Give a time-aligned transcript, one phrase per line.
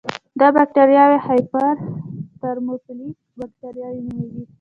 [0.39, 1.75] دا بکټریاوې هایپر
[2.41, 4.43] ترموفیلیک بکټریاوې نومېږي.